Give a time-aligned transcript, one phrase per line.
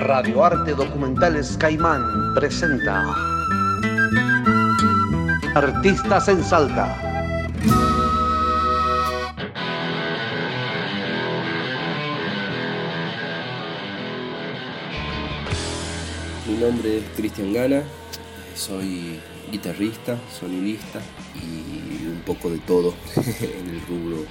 [0.00, 3.04] Radio Arte Documentales Caimán presenta
[5.54, 6.96] Artistas en Salta.
[16.46, 17.82] Mi nombre es Cristian Gana,
[18.54, 19.18] soy
[19.50, 21.00] guitarrista, sonidista
[21.34, 24.24] y un poco de todo en el rubro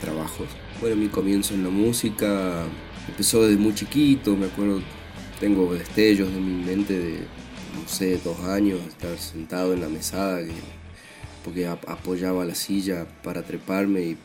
[0.00, 0.48] trabajos.
[0.80, 2.64] Bueno, mi comienzo en la música
[3.08, 4.80] empezó desde muy chiquito, me acuerdo,
[5.42, 7.18] tengo destellos de mi mente de,
[7.74, 10.40] no sé, dos años, estar sentado en la mesada,
[11.42, 14.16] porque apoyaba la silla para treparme y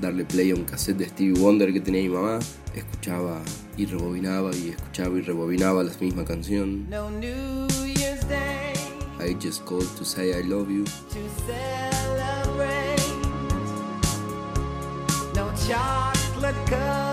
[0.00, 2.40] darle play a un cassette de Stevie Wonder que tenía mi mamá.
[2.74, 3.40] Escuchaba
[3.76, 6.88] y rebobinaba y escuchaba y rebobinaba la misma canción.
[9.20, 10.84] I just called to say I love you.
[15.68, 17.03] Yo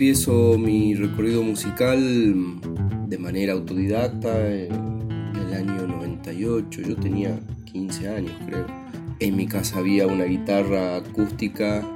[0.00, 2.00] empiezo mi recorrido musical
[3.06, 8.66] de manera autodidacta en el año 98, yo tenía 15 años creo.
[9.18, 11.86] En mi casa había una guitarra acústica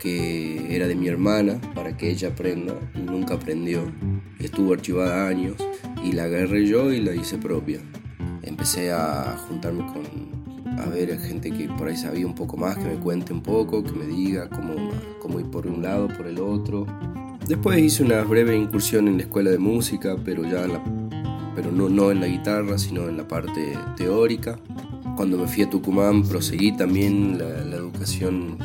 [0.00, 3.90] que era de mi hermana para que ella aprenda y nunca aprendió.
[4.38, 5.56] Estuvo archivada años
[6.04, 7.80] y la agarré yo y la hice propia.
[8.42, 12.78] Empecé a juntarme con, a ver a gente que por ahí sabía un poco más,
[12.78, 14.74] que me cuente un poco, que me diga cómo,
[15.18, 16.86] cómo ir por un lado, por el otro.
[17.46, 20.66] Después hice una breve incursión en la escuela de música, pero ya
[21.54, 24.58] pero no, no en la guitarra, sino en la parte teórica.
[25.16, 28.56] Cuando me fui a Tucumán proseguí también la, la educación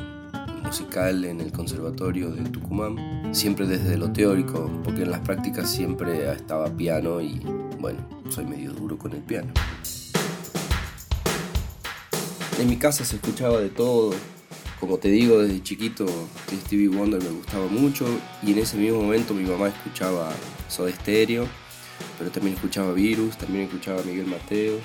[0.64, 6.32] musical en el Conservatorio de Tucumán, siempre desde lo teórico, porque en las prácticas siempre
[6.32, 7.40] estaba piano y
[7.80, 9.54] bueno, soy medio duro con el piano.
[12.60, 14.14] En mi casa se escuchaba de todo,
[14.80, 16.06] como te digo, desde chiquito
[16.66, 18.06] Stevie Wonder me gustaba mucho
[18.44, 20.32] y en ese mismo momento mi mamá escuchaba
[20.70, 21.48] Soda Stereo,
[22.18, 24.82] pero también escuchaba Virus, también escuchaba Miguel Mateos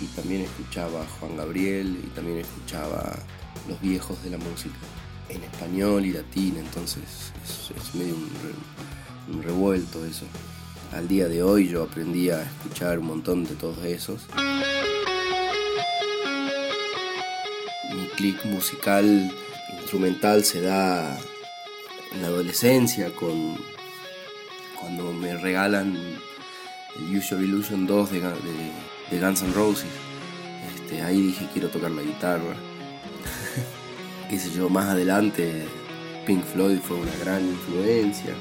[0.00, 3.16] y también escuchaba Juan Gabriel y también escuchaba
[3.68, 4.76] los viejos de la música
[5.28, 10.24] en español y latín, entonces es, medio un, revuelto eso.
[10.92, 14.26] Al día de hoy yo aprendí a escuchar un montón de todos esos.
[18.16, 19.30] Clic musical
[19.78, 21.16] instrumental se da
[22.12, 23.56] en la adolescencia con
[24.80, 25.96] cuando me regalan
[26.96, 29.90] el Usual Illusion 2 de, Guns N' Roses.
[30.74, 32.56] Este, ahí dije quiero tocar la guitarra
[34.30, 35.66] qué sé yo, más adelante
[36.26, 38.34] Pink Floyd fue una gran influencia.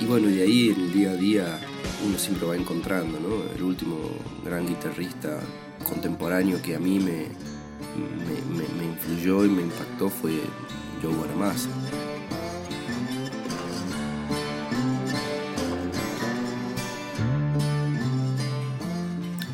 [0.00, 1.60] Y bueno, de ahí en el día a día
[2.06, 3.50] uno siempre va encontrando, ¿no?
[3.54, 3.96] El último
[4.44, 5.40] gran guitarrista
[5.84, 7.28] contemporáneo que a mí me,
[7.96, 10.40] me, influyó y me impactó fue
[11.02, 11.68] Joe Bonamassa.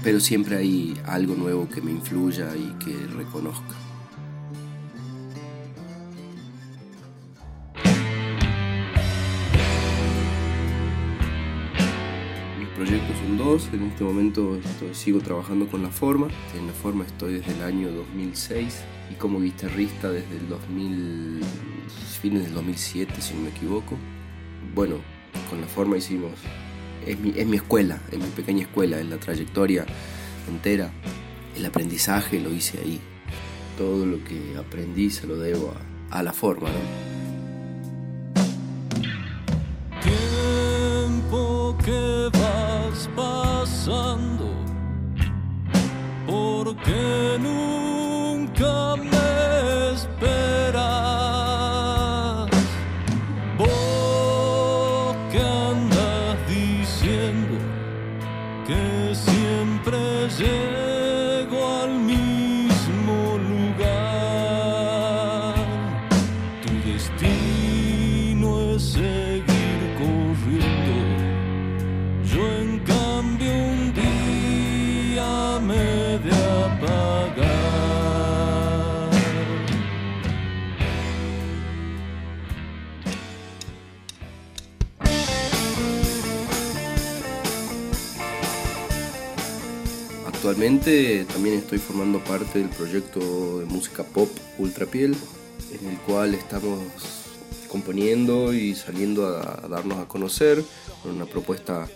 [0.03, 3.82] Pero siempre hay algo nuevo que me influya y que reconozca.
[12.77, 13.69] Proyectos son dos.
[13.73, 14.59] En este momento
[14.93, 16.29] sigo trabajando con La Forma.
[16.59, 21.41] En La Forma estoy desde el año 2006 y como guitarrista desde el 2000,
[22.21, 23.97] fines del 2007, si no me equivoco.
[24.75, 24.97] Bueno,
[25.51, 26.33] con La Forma hicimos.
[27.07, 29.85] Es mi, es mi escuela, es mi pequeña escuela, es la trayectoria
[30.49, 30.93] entera.
[31.57, 33.01] El aprendizaje lo hice ahí.
[33.77, 35.75] Todo lo que aprendí se lo debo
[36.11, 37.12] a, a La Forma, ¿no?
[46.93, 47.62] Porque nunca
[76.19, 76.53] de
[90.27, 95.17] Actualmente también estoy formando parte del proyecto de música pop Ultra Piel,
[95.81, 96.79] en el cual estamos
[97.69, 100.63] componiendo y saliendo a, darnos a conocer
[101.03, 101.89] con una propuesta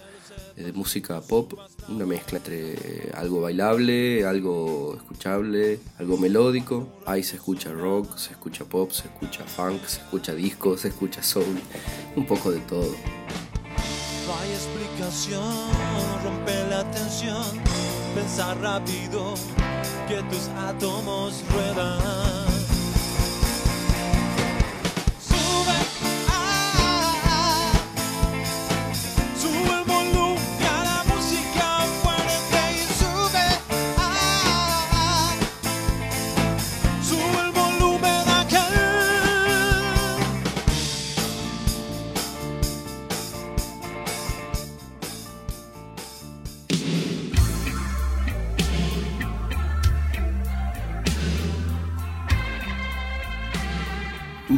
[0.56, 1.53] de música pop,
[1.88, 6.88] una mezcla entre algo bailable, algo escuchable, algo melódico.
[7.05, 11.23] Ahí se escucha rock, se escucha pop, se escucha funk, se escucha disco, se escucha
[11.23, 11.61] soul,
[12.17, 12.91] un poco de todo.
[14.26, 15.43] No hay explicación,
[16.25, 17.44] rompe la tensión,
[18.14, 19.35] pensar rápido
[20.09, 22.46] que tus átomos ruedan.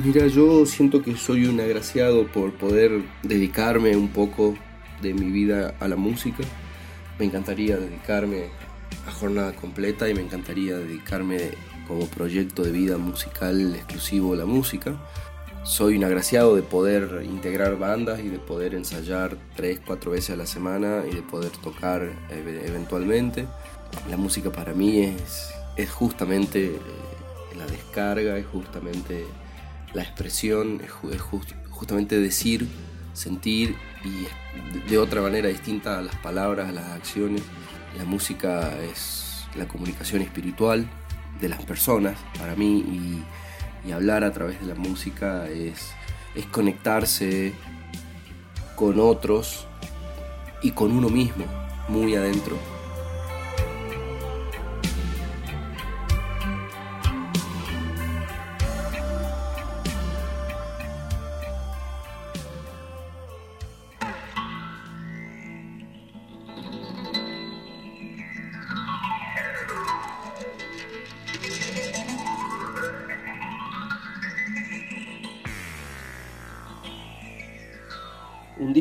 [0.05, 4.55] Mira, yo siento que soy un agraciado por poder dedicarme un poco
[5.03, 6.45] de mi vida a la música.
[7.19, 8.45] Me encantaría dedicarme
[9.09, 11.51] a jornada completa y me encantaría dedicarme
[11.89, 14.97] como proyecto de vida musical exclusivo a la música.
[15.65, 20.37] Soy un agraciado de poder integrar bandas y de poder ensayar tres, cuatro veces a
[20.37, 23.47] la semana y de poder tocar eventualmente.
[24.09, 26.79] La música para mí es, es justamente eh,
[27.57, 29.27] la descarga, es justamente
[29.95, 31.21] la expresión es,
[31.71, 32.67] justamente decir,
[33.13, 37.43] sentir y de otra manera distinta a las palabras, a las acciones.
[37.97, 40.89] La música es la comunicación espiritual
[41.41, 43.25] de las personas para mí y,
[43.91, 45.93] hablar a través de la música es,
[46.35, 47.55] es conectarse
[48.77, 49.67] con otros
[50.63, 51.47] y con uno mismo
[51.89, 52.59] muy adentro.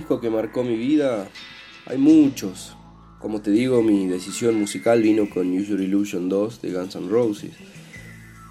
[0.08, 1.28] Disco que marcó mi vida,
[1.86, 2.78] hay muchos.
[3.20, 7.52] Como te digo, mi decisión musical vino con Usual Illusion 2 de Guns N' Roses.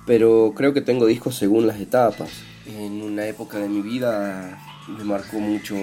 [0.06, 2.28] Pero creo que tengo discos según las etapas.
[2.66, 4.58] En una época de mi vida
[4.98, 5.74] me marcó mucho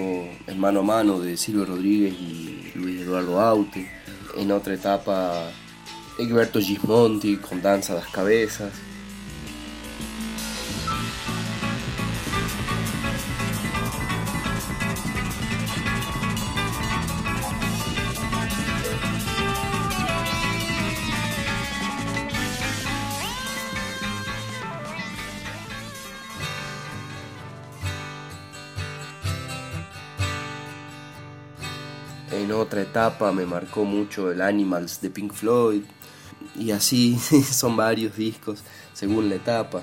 [0.46, 3.90] el mano a mano de Silvio Rodríguez y Luis Eduardo Aute.
[4.36, 5.50] En otra etapa,
[6.20, 8.70] Egberto Gismonti con Danza las Cabezas.
[32.44, 35.80] En otra etapa me marcó mucho el Animals de Pink Floyd.
[36.54, 37.18] Y así
[37.50, 38.62] son varios discos
[38.92, 39.82] según la etapa.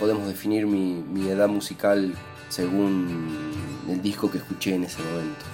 [0.00, 2.12] Podemos definir mi, mi, edad musical
[2.48, 3.52] según
[3.88, 5.44] el disco que escuché en ese momento.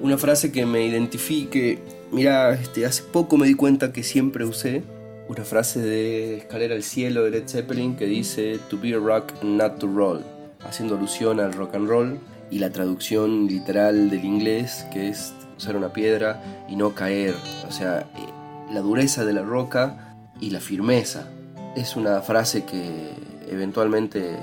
[0.00, 1.80] Una frase que me identifique,
[2.12, 4.84] mira, este, hace poco me di cuenta que siempre usé
[5.30, 9.32] una frase de Escalera al Cielo de Led Zeppelin que dice To be a rock,
[9.44, 10.24] not to roll,
[10.64, 12.18] haciendo alusión al rock and roll
[12.50, 17.36] y la traducción literal del inglés que es usar una piedra y no caer,
[17.68, 21.28] o sea, eh, la dureza de la roca y la firmeza.
[21.76, 23.14] Es una frase que
[23.48, 24.36] eventualmente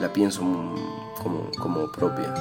[0.00, 0.40] la pienso
[1.22, 2.32] como, como propia.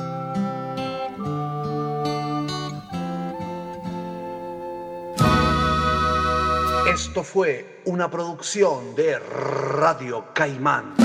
[6.94, 11.03] Esto fue una producción de Radio Caimán.